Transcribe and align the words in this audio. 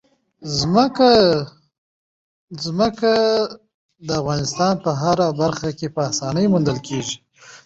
ځمکه 2.63 3.11
د 4.07 4.09
افغانستان 4.21 4.73
په 4.83 4.91
هره 5.01 5.27
برخه 5.41 5.69
کې 5.77 5.87
په 5.95 6.01
اسانۍ 6.11 6.45
موندل 6.53 6.77
کېږي. 6.87 7.17